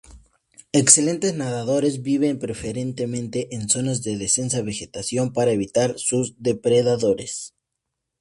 [0.73, 7.53] Excelentes nadadores, viven preferentemente en zonas de densa vegetación, para evitar a sus depredadores.